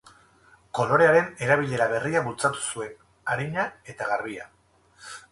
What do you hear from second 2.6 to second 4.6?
zuen, arina eta garbia.